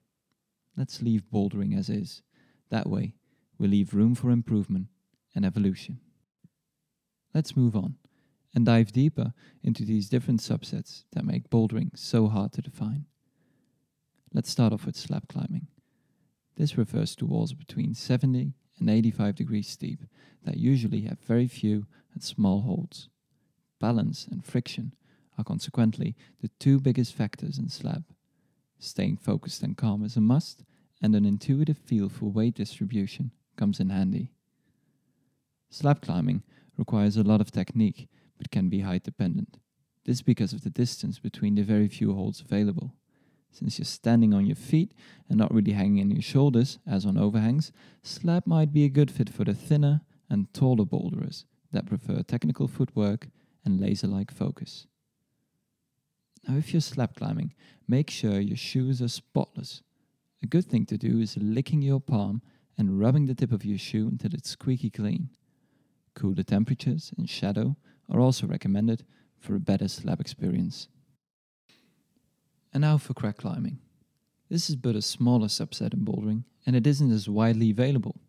Let's 0.78 1.02
leave 1.02 1.24
bouldering 1.34 1.76
as 1.76 1.90
is. 1.90 2.22
That 2.70 2.88
way, 2.88 3.16
we 3.58 3.68
leave 3.68 3.96
room 3.96 4.14
for 4.14 4.30
improvement 4.30 4.90
and 5.34 5.44
evolution. 5.44 6.00
Let's 7.34 7.58
move 7.58 7.76
on 7.76 7.96
and 8.58 8.66
dive 8.66 8.92
deeper 8.92 9.34
into 9.62 9.86
these 9.86 10.10
different 10.10 10.40
subsets 10.40 11.04
that 11.12 11.24
make 11.24 11.48
bouldering 11.52 11.92
so 11.96 12.26
hard 12.28 12.52
to 12.52 12.60
define. 12.60 13.06
Let's 14.34 14.50
start 14.50 14.74
off 14.74 14.88
with 14.88 14.96
slab 14.96 15.28
climbing. 15.28 15.68
This 16.56 16.76
refers 16.76 17.16
to 17.18 17.28
walls 17.28 17.54
between 17.54 17.94
70 17.94 18.56
and 18.80 18.90
85 18.90 19.36
degrees 19.36 19.68
steep 19.68 20.00
that 20.44 20.58
usually 20.58 21.02
have 21.02 21.20
very 21.20 21.48
few 21.48 21.86
and 22.12 22.24
small 22.24 22.62
holds. 22.62 23.10
Balance 23.80 24.26
and 24.26 24.44
friction 24.44 24.96
are 25.38 25.44
consequently 25.44 26.16
the 26.42 26.50
two 26.60 26.80
biggest 26.80 27.14
factors 27.14 27.60
in 27.60 27.68
SLAB. 27.68 28.06
Staying 28.80 29.18
focused 29.18 29.62
and 29.62 29.78
calm 29.78 30.04
is 30.04 30.18
a 30.18 30.20
must, 30.20 30.64
and 31.00 31.16
an 31.16 31.26
intuitive 31.26 31.78
feel 31.78 32.10
for 32.10 32.26
weight 32.26 32.56
distribution 32.56 33.30
comes 33.56 33.80
in 33.80 33.92
handy. 33.92 34.32
Slab 35.70 36.02
climbing 36.02 36.42
requires 36.76 37.18
a 37.18 37.24
lot 37.24 37.40
of 37.40 37.52
technique, 37.52 38.10
but 38.38 38.52
can 38.52 38.70
be 38.70 38.82
height 38.82 39.04
dependent. 39.04 39.58
This 40.06 40.18
is 40.18 40.22
because 40.22 40.54
of 40.54 40.64
the 40.64 40.70
distance 40.70 41.20
between 41.20 41.56
the 41.56 41.64
very 41.64 41.88
few 41.88 42.14
holds 42.14 42.42
available. 42.42 42.94
Since 43.52 43.80
you're 43.80 43.86
standing 43.86 44.34
on 44.34 44.46
your 44.46 44.56
feet 44.56 44.94
and 45.30 45.38
not 45.38 45.54
really 45.54 45.74
hanging 45.74 46.02
on 46.04 46.12
your 46.12 46.22
shoulders, 46.22 46.80
as 46.86 47.06
on 47.06 47.18
overhangs, 47.18 47.72
slab 48.04 48.46
might 48.46 48.72
be 48.72 48.86
a 48.86 48.90
good 48.90 49.10
fit 49.12 49.30
for 49.30 49.44
the 49.44 49.54
thinner 49.54 50.02
and 50.30 50.54
taller 50.54 50.86
boulderers 50.86 51.46
that 51.72 51.86
prefer 51.86 52.22
technical 52.22 52.68
footwork 52.68 53.28
and 53.66 53.82
laser 53.82 54.08
like 54.08 54.32
focus. 54.32 54.88
Now, 56.48 56.58
if 56.58 56.74
you're 56.74 56.82
slab 56.82 57.16
climbing, 57.16 57.54
make 57.88 58.10
sure 58.10 58.40
your 58.40 58.58
shoes 58.58 59.02
are 59.02 59.10
spotless. 59.10 59.82
A 60.42 60.48
good 60.48 60.66
thing 60.66 60.86
to 60.86 60.98
do 60.98 61.20
is 61.20 61.36
licking 61.38 61.82
your 61.82 62.00
palm 62.00 62.42
and 62.78 63.00
rubbing 63.00 63.26
the 63.26 63.36
tip 63.36 63.52
of 63.52 63.66
your 63.66 63.78
shoe 63.78 64.08
until 64.08 64.34
it's 64.34 64.52
squeaky 64.52 64.90
clean. 64.90 65.30
Cooler 66.14 66.44
temperatures 66.44 67.12
and 67.18 67.30
shadow 67.30 67.76
are 68.10 68.20
also 68.20 68.48
recommended 68.48 69.06
for 69.40 69.56
a 69.56 69.60
better 69.60 69.88
slab 69.88 70.20
experience. 70.20 70.88
And 72.74 72.82
now 72.82 72.98
for 72.98 73.14
crack 73.14 73.38
climbing. 73.38 73.80
This 74.50 74.70
is 74.70 74.76
but 74.76 74.96
a 74.96 75.02
smaller 75.02 75.48
subset 75.48 75.94
in 75.94 76.06
bouldering, 76.06 76.44
and 76.66 76.76
it 76.76 76.88
isn't 76.88 77.12
as 77.12 77.30
widely 77.30 77.72
available. 77.72 78.20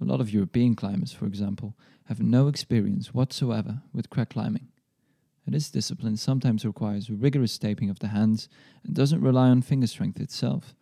A 0.00 0.04
lot 0.04 0.20
of 0.20 0.32
European 0.32 0.74
climbers, 0.74 1.12
for 1.12 1.26
example, 1.26 1.76
have 2.04 2.20
no 2.20 2.48
experience 2.48 3.12
whatsoever 3.12 3.82
with 3.92 4.10
crack 4.10 4.30
climbing. 4.30 4.68
And 5.44 5.54
This 5.54 5.70
discipline 5.70 6.16
sometimes 6.16 6.64
requires 6.64 7.10
rigorous 7.10 7.58
taping 7.58 7.90
of 7.90 7.98
the 7.98 8.08
hands 8.08 8.48
and 8.84 8.94
doesn't 8.94 9.20
rely 9.20 9.48
on 9.48 9.62
finger 9.62 9.86
strength 9.86 10.20
itself. 10.20 10.74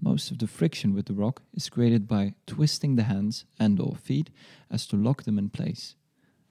Most 0.00 0.30
of 0.30 0.38
the 0.38 0.46
friction 0.46 0.94
with 0.94 1.06
the 1.06 1.14
rock 1.14 1.42
is 1.52 1.68
created 1.68 2.06
by 2.06 2.34
twisting 2.46 2.96
the 2.96 3.04
hands 3.04 3.44
and 3.58 3.80
or 3.80 3.96
feet 3.96 4.30
as 4.70 4.86
to 4.86 4.96
lock 4.96 5.24
them 5.24 5.38
in 5.38 5.50
place. 5.50 5.96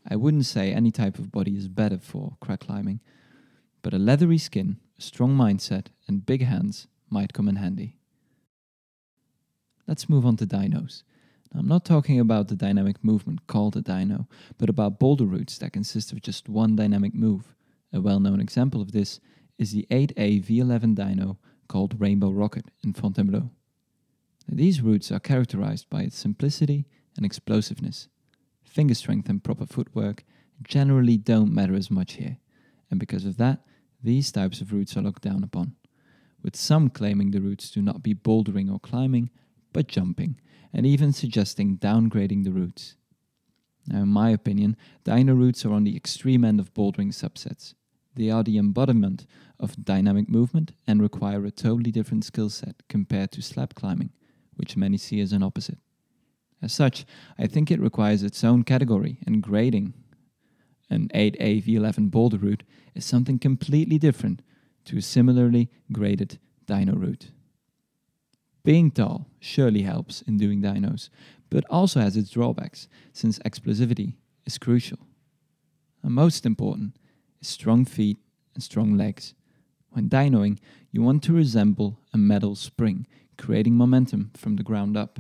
I 0.09 0.15
wouldn't 0.15 0.45
say 0.45 0.71
any 0.71 0.91
type 0.91 1.19
of 1.19 1.31
body 1.31 1.55
is 1.55 1.67
better 1.67 1.99
for 1.99 2.37
crack 2.41 2.61
climbing, 2.61 2.99
but 3.81 3.93
a 3.93 3.99
leathery 3.99 4.39
skin, 4.39 4.77
a 4.97 5.01
strong 5.01 5.35
mindset, 5.35 5.87
and 6.07 6.25
big 6.25 6.43
hands 6.43 6.87
might 7.09 7.33
come 7.33 7.47
in 7.47 7.57
handy. 7.57 7.97
Let's 9.87 10.09
move 10.09 10.25
on 10.25 10.37
to 10.37 10.47
dynos. 10.47 11.03
Now, 11.53 11.61
I'm 11.61 11.67
not 11.67 11.85
talking 11.85 12.19
about 12.19 12.47
the 12.47 12.55
dynamic 12.55 13.03
movement 13.03 13.47
called 13.47 13.75
a 13.75 13.81
dyno, 13.81 14.27
but 14.57 14.69
about 14.69 14.99
boulder 14.99 15.25
routes 15.25 15.57
that 15.59 15.73
consist 15.73 16.11
of 16.11 16.21
just 16.21 16.49
one 16.49 16.75
dynamic 16.75 17.13
move. 17.13 17.55
A 17.91 18.01
well 18.01 18.19
known 18.19 18.39
example 18.39 18.81
of 18.81 18.91
this 18.91 19.19
is 19.57 19.71
the 19.71 19.87
8A 19.89 20.43
V11 20.43 20.95
dyno 20.95 21.37
called 21.67 21.99
Rainbow 21.99 22.31
Rocket 22.31 22.65
in 22.83 22.93
Fontainebleau. 22.93 23.51
These 24.47 24.81
routes 24.81 25.11
are 25.11 25.19
characterized 25.19 25.89
by 25.89 26.03
its 26.03 26.17
simplicity 26.17 26.87
and 27.15 27.25
explosiveness. 27.25 28.09
Finger 28.69 28.93
strength 28.93 29.27
and 29.29 29.43
proper 29.43 29.65
footwork 29.65 30.23
generally 30.61 31.17
don't 31.17 31.51
matter 31.51 31.73
as 31.73 31.89
much 31.89 32.13
here, 32.13 32.38
and 32.91 32.99
because 32.99 33.25
of 33.25 33.38
that, 33.38 33.65
these 34.03 34.31
types 34.31 34.61
of 34.61 34.71
routes 34.71 34.95
are 34.95 35.01
looked 35.01 35.23
down 35.23 35.43
upon, 35.43 35.75
with 36.43 36.55
some 36.55 36.89
claiming 36.89 37.31
the 37.31 37.41
routes 37.41 37.71
to 37.71 37.81
not 37.81 38.03
be 38.03 38.13
bouldering 38.13 38.71
or 38.71 38.79
climbing, 38.79 39.31
but 39.73 39.88
jumping, 39.88 40.39
and 40.71 40.85
even 40.85 41.11
suggesting 41.11 41.77
downgrading 41.77 42.43
the 42.43 42.51
routes. 42.51 42.95
Now, 43.88 44.03
in 44.03 44.09
my 44.09 44.29
opinion, 44.29 44.77
dyno 45.03 45.35
routes 45.35 45.65
are 45.65 45.73
on 45.73 45.83
the 45.83 45.95
extreme 45.95 46.45
end 46.45 46.59
of 46.59 46.73
bouldering 46.75 47.11
subsets, 47.11 47.73
they 48.15 48.29
are 48.29 48.43
the 48.43 48.57
embodiment 48.57 49.25
of 49.59 49.83
dynamic 49.83 50.29
movement 50.29 50.73
and 50.85 51.01
require 51.01 51.43
a 51.45 51.51
totally 51.51 51.91
different 51.91 52.23
skill 52.23 52.49
set 52.49 52.83
compared 52.88 53.31
to 53.31 53.41
slab 53.41 53.73
climbing, 53.73 54.11
which 54.55 54.77
many 54.77 54.97
see 54.97 55.21
as 55.21 55.33
an 55.33 55.41
opposite. 55.41 55.79
As 56.61 56.73
such, 56.73 57.05
I 57.37 57.47
think 57.47 57.71
it 57.71 57.79
requires 57.79 58.23
its 58.23 58.43
own 58.43 58.63
category 58.63 59.19
and 59.25 59.41
grading. 59.41 59.93
An 60.89 61.09
8A 61.13 61.63
V11 61.63 62.11
boulder 62.11 62.37
route 62.37 62.63
is 62.95 63.05
something 63.05 63.39
completely 63.39 63.97
different 63.97 64.41
to 64.85 64.97
a 64.97 65.01
similarly 65.01 65.69
graded 65.91 66.39
dyno 66.65 66.99
route. 66.99 67.31
Being 68.63 68.91
tall 68.91 69.27
surely 69.39 69.83
helps 69.83 70.21
in 70.23 70.37
doing 70.37 70.61
dynos, 70.61 71.09
but 71.49 71.63
also 71.69 72.01
has 72.01 72.17
its 72.17 72.31
drawbacks, 72.31 72.87
since 73.13 73.39
explosivity 73.39 74.15
is 74.45 74.57
crucial. 74.57 74.99
And 76.03 76.13
most 76.13 76.45
important, 76.45 76.97
is 77.41 77.47
strong 77.47 77.85
feet 77.85 78.17
and 78.53 78.63
strong 78.63 78.97
legs. 78.97 79.33
When 79.91 80.09
dynoing, 80.09 80.59
you 80.91 81.01
want 81.01 81.23
to 81.23 81.33
resemble 81.33 81.99
a 82.13 82.17
metal 82.17 82.55
spring, 82.55 83.07
creating 83.37 83.75
momentum 83.75 84.31
from 84.35 84.55
the 84.55 84.63
ground 84.63 84.97
up. 84.97 85.19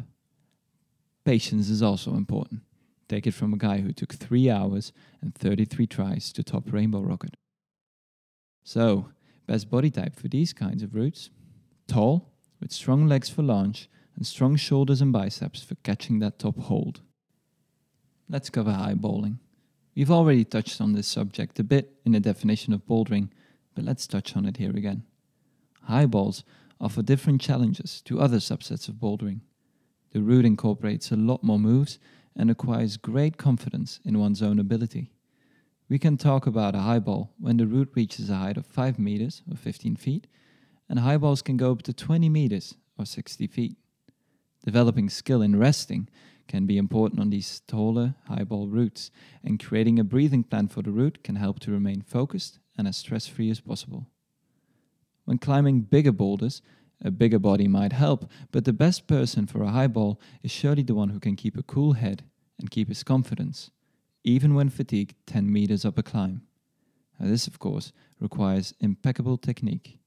Patience 1.29 1.69
is 1.69 1.83
also 1.83 2.15
important. 2.15 2.61
Take 3.07 3.27
it 3.27 3.35
from 3.35 3.53
a 3.53 3.57
guy 3.57 3.81
who 3.81 3.93
took 3.93 4.15
3 4.15 4.49
hours 4.49 4.91
and 5.21 5.35
33 5.35 5.85
tries 5.85 6.33
to 6.33 6.41
top 6.41 6.73
Rainbow 6.73 7.01
Rocket. 7.01 7.37
So, 8.63 9.11
best 9.45 9.69
body 9.69 9.91
type 9.91 10.15
for 10.15 10.27
these 10.27 10.53
kinds 10.53 10.81
of 10.81 10.95
routes? 10.95 11.29
Tall, 11.87 12.33
with 12.59 12.71
strong 12.71 13.05
legs 13.05 13.29
for 13.29 13.43
launch 13.43 13.87
and 14.15 14.25
strong 14.25 14.55
shoulders 14.55 15.01
and 15.01 15.13
biceps 15.13 15.61
for 15.61 15.75
catching 15.83 16.17
that 16.17 16.39
top 16.39 16.57
hold. 16.57 17.01
Let's 18.27 18.49
cover 18.49 18.71
highballing. 18.71 19.37
We've 19.95 20.09
already 20.09 20.45
touched 20.45 20.81
on 20.81 20.93
this 20.93 21.07
subject 21.07 21.59
a 21.59 21.63
bit 21.63 21.93
in 22.07 22.13
the 22.13 22.19
definition 22.19 22.73
of 22.73 22.87
bouldering, 22.87 23.29
but 23.75 23.85
let's 23.85 24.07
touch 24.07 24.35
on 24.35 24.47
it 24.47 24.57
here 24.57 24.75
again. 24.75 25.03
High 25.83 26.07
balls 26.07 26.43
offer 26.81 27.03
different 27.03 27.39
challenges 27.39 28.01
to 28.05 28.19
other 28.19 28.37
subsets 28.37 28.89
of 28.89 28.95
bouldering. 28.95 29.41
The 30.11 30.21
route 30.21 30.45
incorporates 30.45 31.11
a 31.11 31.15
lot 31.15 31.43
more 31.43 31.59
moves 31.59 31.99
and 32.35 32.49
acquires 32.49 32.97
great 32.97 33.37
confidence 33.37 33.99
in 34.03 34.19
one's 34.19 34.41
own 34.41 34.59
ability. 34.59 35.11
We 35.89 35.99
can 35.99 36.17
talk 36.17 36.45
about 36.45 36.75
a 36.75 36.79
high 36.79 36.99
ball 36.99 37.31
when 37.39 37.57
the 37.57 37.67
route 37.67 37.91
reaches 37.95 38.29
a 38.29 38.35
height 38.35 38.57
of 38.57 38.65
5 38.65 38.99
meters 38.99 39.41
or 39.49 39.57
15 39.57 39.95
feet, 39.95 40.27
and 40.87 40.99
high 40.99 41.17
balls 41.17 41.41
can 41.41 41.57
go 41.57 41.71
up 41.71 41.81
to 41.83 41.93
20 41.93 42.29
meters 42.29 42.75
or 42.97 43.05
60 43.05 43.47
feet. 43.47 43.75
Developing 44.63 45.09
skill 45.09 45.41
in 45.41 45.57
resting 45.57 46.09
can 46.47 46.65
be 46.65 46.77
important 46.77 47.21
on 47.21 47.29
these 47.29 47.61
taller, 47.67 48.15
highball 48.27 48.67
routes, 48.67 49.11
and 49.43 49.63
creating 49.63 49.99
a 49.99 50.03
breathing 50.03 50.43
plan 50.43 50.67
for 50.67 50.81
the 50.81 50.91
route 50.91 51.23
can 51.23 51.35
help 51.35 51.59
to 51.59 51.71
remain 51.71 52.01
focused 52.01 52.59
and 52.77 52.87
as 52.87 52.97
stress 52.97 53.27
free 53.27 53.49
as 53.49 53.59
possible. 53.59 54.07
When 55.25 55.37
climbing 55.37 55.81
bigger 55.81 56.11
boulders, 56.11 56.61
a 57.01 57.11
bigger 57.11 57.39
body 57.39 57.67
might 57.67 57.93
help, 57.93 58.29
but 58.51 58.65
the 58.65 58.73
best 58.73 59.07
person 59.07 59.47
for 59.47 59.63
a 59.63 59.69
highball 59.69 60.19
is 60.43 60.51
surely 60.51 60.83
the 60.83 60.95
one 60.95 61.09
who 61.09 61.19
can 61.19 61.35
keep 61.35 61.57
a 61.57 61.63
cool 61.63 61.93
head 61.93 62.23
and 62.59 62.71
keep 62.71 62.89
his 62.89 63.03
confidence, 63.03 63.71
even 64.23 64.53
when 64.53 64.69
fatigued 64.69 65.15
10 65.25 65.51
meters 65.51 65.85
up 65.85 65.97
a 65.97 66.03
climb. 66.03 66.41
Now, 67.19 67.27
this, 67.27 67.47
of 67.47 67.59
course, 67.59 67.91
requires 68.19 68.73
impeccable 68.79 69.37
technique. 69.37 69.99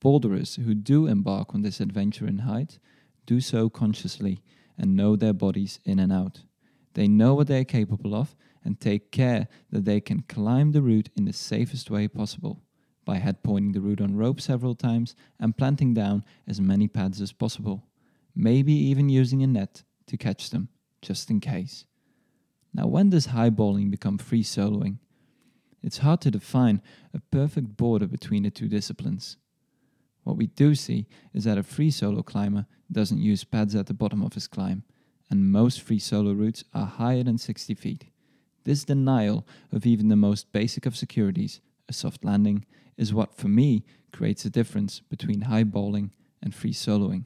Boulderers 0.00 0.56
who 0.56 0.74
do 0.74 1.06
embark 1.06 1.54
on 1.54 1.62
this 1.62 1.80
adventure 1.80 2.26
in 2.26 2.38
height 2.38 2.78
do 3.26 3.40
so 3.40 3.68
consciously 3.68 4.42
and 4.76 4.96
know 4.96 5.14
their 5.16 5.32
bodies 5.32 5.78
in 5.84 5.98
and 5.98 6.12
out. 6.12 6.42
They 6.94 7.08
know 7.08 7.34
what 7.34 7.46
they 7.46 7.60
are 7.60 7.64
capable 7.64 8.14
of 8.14 8.34
and 8.64 8.80
take 8.80 9.10
care 9.10 9.48
that 9.70 9.84
they 9.84 10.00
can 10.00 10.22
climb 10.22 10.72
the 10.72 10.82
route 10.82 11.08
in 11.16 11.24
the 11.24 11.32
safest 11.32 11.90
way 11.90 12.08
possible 12.08 12.62
by 13.04 13.18
head 13.18 13.42
pointing 13.42 13.72
the 13.72 13.80
route 13.80 14.00
on 14.00 14.16
rope 14.16 14.40
several 14.40 14.74
times 14.74 15.14
and 15.40 15.56
planting 15.56 15.94
down 15.94 16.24
as 16.46 16.60
many 16.60 16.88
pads 16.88 17.20
as 17.20 17.32
possible, 17.32 17.84
maybe 18.34 18.72
even 18.72 19.08
using 19.08 19.42
a 19.42 19.46
net 19.46 19.82
to 20.06 20.16
catch 20.16 20.50
them, 20.50 20.68
just 21.00 21.30
in 21.30 21.40
case. 21.40 21.84
Now, 22.74 22.86
when 22.86 23.10
does 23.10 23.28
highballing 23.28 23.90
become 23.90 24.18
free 24.18 24.42
soloing? 24.42 24.98
It's 25.82 25.98
hard 25.98 26.20
to 26.22 26.30
define 26.30 26.80
a 27.12 27.20
perfect 27.20 27.76
border 27.76 28.06
between 28.06 28.44
the 28.44 28.50
two 28.50 28.68
disciplines. 28.68 29.36
What 30.24 30.36
we 30.36 30.46
do 30.46 30.74
see 30.74 31.08
is 31.34 31.44
that 31.44 31.58
a 31.58 31.62
free 31.62 31.90
solo 31.90 32.22
climber 32.22 32.66
doesn't 32.90 33.18
use 33.18 33.44
pads 33.44 33.74
at 33.74 33.86
the 33.86 33.94
bottom 33.94 34.22
of 34.22 34.34
his 34.34 34.46
climb, 34.46 34.84
and 35.28 35.50
most 35.50 35.80
free 35.80 35.98
solo 35.98 36.32
routes 36.32 36.62
are 36.72 36.86
higher 36.86 37.24
than 37.24 37.38
60 37.38 37.74
feet. 37.74 38.04
This 38.64 38.84
denial 38.84 39.46
of 39.72 39.84
even 39.84 40.08
the 40.08 40.16
most 40.16 40.52
basic 40.52 40.86
of 40.86 40.96
securities, 40.96 41.60
a 41.88 41.92
soft 41.92 42.24
landing, 42.24 42.64
is 43.02 43.12
what 43.12 43.36
for 43.36 43.48
me 43.48 43.84
creates 44.12 44.44
a 44.44 44.50
difference 44.50 45.00
between 45.00 45.42
highballing 45.42 46.10
and 46.40 46.54
free 46.54 46.72
soloing. 46.72 47.24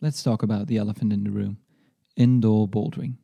Let's 0.00 0.22
talk 0.22 0.42
about 0.42 0.66
the 0.66 0.76
elephant 0.76 1.12
in 1.12 1.24
the 1.24 1.30
room 1.30 1.58
indoor 2.16 2.68
bouldering. 2.68 3.16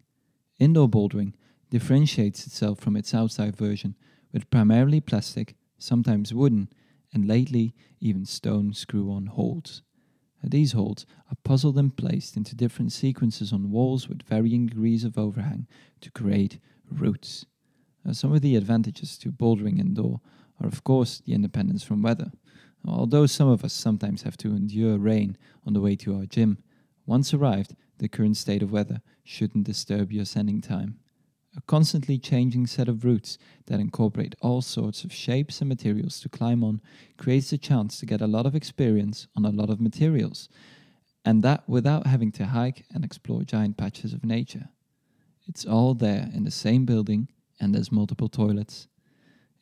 Indoor 0.58 0.88
bouldering 0.88 1.34
differentiates 1.68 2.46
itself 2.46 2.78
from 2.78 2.96
its 2.96 3.12
outside 3.12 3.56
version 3.56 3.96
with 4.32 4.48
primarily 4.48 5.00
plastic, 5.00 5.56
sometimes 5.76 6.32
wooden, 6.32 6.68
and 7.12 7.26
lately 7.26 7.74
even 8.00 8.24
stone 8.24 8.72
screw 8.72 9.10
on 9.12 9.26
holds. 9.26 9.82
These 10.42 10.72
holds 10.72 11.04
are 11.30 11.36
puzzled 11.42 11.76
and 11.76 11.94
placed 11.94 12.36
into 12.36 12.54
different 12.54 12.92
sequences 12.92 13.52
on 13.52 13.70
walls 13.70 14.08
with 14.08 14.22
varying 14.22 14.66
degrees 14.66 15.04
of 15.04 15.18
overhang 15.18 15.66
to 16.00 16.10
create 16.12 16.60
routes. 16.90 17.44
some 18.12 18.32
of 18.32 18.40
the 18.40 18.56
advantages 18.56 19.18
to 19.18 19.32
bouldering 19.32 19.78
indoor 19.78 20.20
are, 20.60 20.66
of 20.66 20.84
course, 20.84 21.20
the 21.24 21.34
independence 21.34 21.82
from 21.82 22.02
weather. 22.02 22.30
Although 22.86 23.26
some 23.26 23.48
of 23.48 23.64
us 23.64 23.72
sometimes 23.72 24.22
have 24.22 24.36
to 24.38 24.48
endure 24.48 24.98
rain 24.98 25.36
on 25.66 25.72
the 25.72 25.80
way 25.80 25.96
to 25.96 26.16
our 26.16 26.26
gym, 26.26 26.58
once 27.06 27.34
arrived, 27.34 27.74
the 27.98 28.08
current 28.08 28.36
state 28.36 28.62
of 28.62 28.72
weather 28.72 29.00
shouldn't 29.24 29.64
disturb 29.64 30.12
your 30.12 30.24
sending 30.24 30.60
time. 30.60 30.98
A 31.56 31.62
constantly 31.62 32.18
changing 32.18 32.66
set 32.66 32.88
of 32.88 33.04
routes 33.04 33.38
that 33.66 33.80
incorporate 33.80 34.36
all 34.40 34.62
sorts 34.62 35.02
of 35.02 35.12
shapes 35.12 35.60
and 35.60 35.68
materials 35.68 36.20
to 36.20 36.28
climb 36.28 36.62
on 36.62 36.80
creates 37.16 37.50
the 37.50 37.58
chance 37.58 37.98
to 37.98 38.06
get 38.06 38.20
a 38.20 38.26
lot 38.26 38.46
of 38.46 38.54
experience 38.54 39.26
on 39.36 39.44
a 39.44 39.50
lot 39.50 39.70
of 39.70 39.80
materials, 39.80 40.48
and 41.24 41.42
that 41.42 41.68
without 41.68 42.06
having 42.06 42.30
to 42.32 42.46
hike 42.46 42.84
and 42.92 43.04
explore 43.04 43.42
giant 43.42 43.76
patches 43.76 44.12
of 44.12 44.24
nature. 44.24 44.68
It's 45.46 45.64
all 45.64 45.94
there 45.94 46.30
in 46.32 46.44
the 46.44 46.50
same 46.50 46.84
building, 46.84 47.28
and 47.58 47.74
there's 47.74 47.90
multiple 47.90 48.28
toilets. 48.28 48.86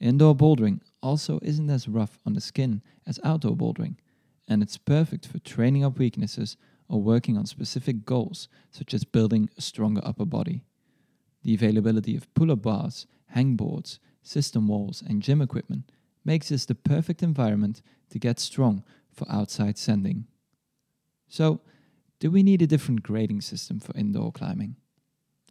Indoor 0.01 0.35
bouldering 0.37 0.81
also 1.03 1.39
isn't 1.43 1.71
as 1.71 1.89
rough 1.89 2.19
on 2.27 2.35
the 2.35 2.41
skin 2.41 2.83
as 3.07 3.21
outdoor 3.25 3.57
bouldering, 3.57 3.97
and 4.47 4.63
it's 4.63 4.77
perfect 4.77 5.27
for 5.27 5.39
training 5.39 5.85
up 5.85 5.99
weaknesses 5.99 6.57
or 6.89 7.01
working 7.01 7.37
on 7.37 7.47
specific 7.47 8.05
goals, 8.05 8.49
such 8.71 8.95
as 8.95 9.05
building 9.05 9.49
a 9.57 9.61
stronger 9.61 10.01
upper 10.05 10.25
body. 10.25 10.63
The 11.43 11.55
availability 11.55 12.17
of 12.17 12.33
pull 12.35 12.53
up 12.53 12.63
bars, 12.63 13.07
hangboards, 13.35 13.99
system 14.23 14.69
walls, 14.69 15.03
and 15.07 15.23
gym 15.23 15.41
equipment 15.41 15.91
makes 16.25 16.49
this 16.49 16.67
the 16.67 16.75
perfect 16.75 17.23
environment 17.23 17.83
to 18.11 18.19
get 18.19 18.39
strong 18.39 18.85
for 19.13 19.31
outside 19.31 19.79
sending. 19.79 20.27
So, 21.29 21.61
do 22.19 22.31
we 22.31 22.43
need 22.43 22.63
a 22.63 22.67
different 22.67 23.03
grading 23.03 23.43
system 23.43 23.81
for 23.81 23.97
indoor 23.97 24.33
climbing? 24.33 24.77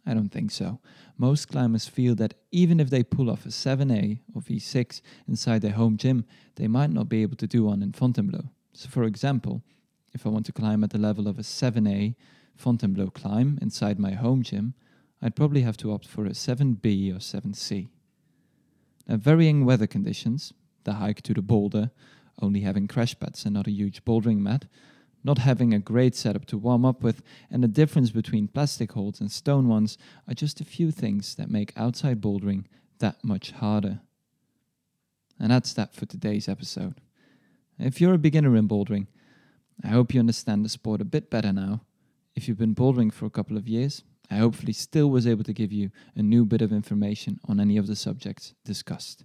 I 0.06 0.14
don't 0.14 0.28
think 0.28 0.52
so. 0.52 0.78
Most 1.18 1.48
climbers 1.48 1.88
feel 1.88 2.14
that 2.14 2.34
even 2.52 2.78
if 2.78 2.90
they 2.90 3.02
pull 3.02 3.28
off 3.28 3.44
a 3.44 3.48
7A 3.48 4.20
or 4.34 4.40
V6 4.40 5.00
inside 5.26 5.62
their 5.62 5.72
home 5.72 5.96
gym, 5.96 6.24
they 6.54 6.68
might 6.68 6.90
not 6.90 7.08
be 7.08 7.22
able 7.22 7.36
to 7.36 7.46
do 7.46 7.64
one 7.64 7.82
in 7.82 7.92
Fontainebleau. 7.92 8.50
So, 8.72 8.88
for 8.88 9.04
example, 9.04 9.62
if 10.14 10.24
I 10.24 10.28
want 10.28 10.46
to 10.46 10.52
climb 10.52 10.84
at 10.84 10.90
the 10.90 10.98
level 10.98 11.26
of 11.26 11.38
a 11.38 11.42
7A 11.42 12.14
Fontainebleau 12.54 13.10
climb 13.10 13.58
inside 13.60 13.98
my 13.98 14.12
home 14.12 14.42
gym, 14.42 14.74
I'd 15.20 15.36
probably 15.36 15.62
have 15.62 15.76
to 15.78 15.92
opt 15.92 16.06
for 16.06 16.24
a 16.24 16.30
7B 16.30 17.10
or 17.14 17.18
7C. 17.18 17.88
Now, 19.08 19.16
varying 19.16 19.64
weather 19.64 19.86
conditions, 19.86 20.52
the 20.84 20.94
hike 20.94 21.22
to 21.22 21.34
the 21.34 21.42
boulder, 21.42 21.90
only 22.40 22.60
having 22.60 22.86
crash 22.86 23.18
pads 23.18 23.44
and 23.44 23.54
not 23.54 23.66
a 23.66 23.72
huge 23.72 24.04
bouldering 24.04 24.38
mat, 24.38 24.66
not 25.26 25.38
having 25.38 25.74
a 25.74 25.80
great 25.80 26.14
setup 26.14 26.46
to 26.46 26.56
warm 26.56 26.84
up 26.84 27.02
with, 27.02 27.20
and 27.50 27.62
the 27.62 27.68
difference 27.68 28.10
between 28.10 28.46
plastic 28.46 28.92
holds 28.92 29.20
and 29.20 29.30
stone 29.30 29.66
ones 29.66 29.98
are 30.28 30.34
just 30.34 30.60
a 30.60 30.64
few 30.64 30.92
things 30.92 31.34
that 31.34 31.50
make 31.50 31.72
outside 31.76 32.20
bouldering 32.20 32.64
that 33.00 33.22
much 33.24 33.50
harder. 33.50 34.00
And 35.40 35.50
that's 35.50 35.72
that 35.74 35.94
for 35.94 36.06
today's 36.06 36.48
episode. 36.48 37.00
If 37.76 38.00
you're 38.00 38.14
a 38.14 38.18
beginner 38.18 38.56
in 38.56 38.68
bouldering, 38.68 39.08
I 39.82 39.88
hope 39.88 40.14
you 40.14 40.20
understand 40.20 40.64
the 40.64 40.68
sport 40.68 41.00
a 41.00 41.04
bit 41.04 41.28
better 41.28 41.52
now. 41.52 41.82
If 42.36 42.46
you've 42.46 42.56
been 42.56 42.74
bouldering 42.74 43.12
for 43.12 43.26
a 43.26 43.30
couple 43.30 43.56
of 43.56 43.68
years, 43.68 44.04
I 44.30 44.36
hopefully 44.36 44.72
still 44.72 45.10
was 45.10 45.26
able 45.26 45.44
to 45.44 45.52
give 45.52 45.72
you 45.72 45.90
a 46.14 46.22
new 46.22 46.44
bit 46.44 46.62
of 46.62 46.72
information 46.72 47.40
on 47.48 47.58
any 47.58 47.76
of 47.76 47.88
the 47.88 47.96
subjects 47.96 48.54
discussed. 48.64 49.24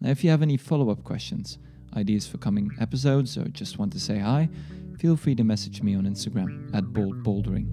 Now, 0.00 0.10
if 0.10 0.24
you 0.24 0.30
have 0.30 0.42
any 0.42 0.56
follow 0.56 0.90
up 0.90 1.04
questions, 1.04 1.58
ideas 1.96 2.26
for 2.26 2.38
coming 2.38 2.70
episodes, 2.80 3.36
or 3.36 3.44
just 3.48 3.78
want 3.78 3.92
to 3.92 4.00
say 4.00 4.18
hi, 4.18 4.48
feel 4.98 5.16
free 5.16 5.34
to 5.34 5.44
message 5.44 5.82
me 5.82 5.94
on 5.94 6.04
Instagram 6.04 6.74
at 6.74 6.92
Bold 6.92 7.22
Bouldering. 7.22 7.66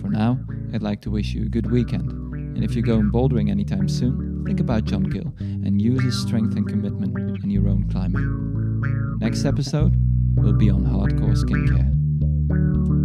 For 0.00 0.08
now, 0.08 0.38
I'd 0.72 0.82
like 0.82 1.00
to 1.02 1.10
wish 1.10 1.34
you 1.34 1.42
a 1.42 1.48
good 1.48 1.70
weekend, 1.70 2.10
and 2.10 2.64
if 2.64 2.74
you're 2.74 2.84
going 2.84 3.10
bouldering 3.10 3.50
anytime 3.50 3.88
soon, 3.88 4.44
think 4.46 4.60
about 4.60 4.84
John 4.84 5.04
Gill 5.04 5.34
and 5.38 5.80
use 5.80 6.02
his 6.02 6.20
strength 6.20 6.56
and 6.56 6.66
commitment 6.66 7.42
in 7.42 7.50
your 7.50 7.68
own 7.68 7.88
climbing. 7.90 9.18
Next 9.20 9.44
episode 9.44 9.94
will 10.36 10.54
be 10.54 10.70
on 10.70 10.84
hardcore 10.84 11.36
skincare. 11.36 12.99